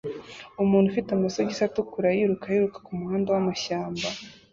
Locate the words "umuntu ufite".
0.63-1.09